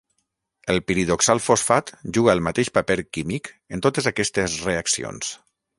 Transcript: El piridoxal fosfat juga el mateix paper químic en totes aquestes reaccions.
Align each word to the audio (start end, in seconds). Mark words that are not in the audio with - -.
El 0.73 0.79
piridoxal 0.91 1.41
fosfat 1.49 1.93
juga 2.19 2.33
el 2.35 2.43
mateix 2.49 2.73
paper 2.79 2.99
químic 3.19 3.55
en 3.79 3.87
totes 3.89 4.13
aquestes 4.15 4.61
reaccions. 4.71 5.37